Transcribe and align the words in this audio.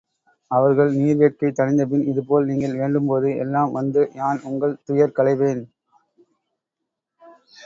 அவர்கள் 0.51 0.89
நீர் 0.93 1.19
வேட்கை 1.19 1.49
தணித்தபின், 1.51 2.07
இதுபோல் 2.11 2.49
நீங்கள் 2.51 2.79
வேண்டும்போது 2.79 3.29
எல்லாம் 3.43 3.71
வந்து 3.71 4.03
யான் 4.15 4.41
உங்கள் 4.43 4.75
துயர் 4.87 5.15
களைவேன்! 5.17 5.63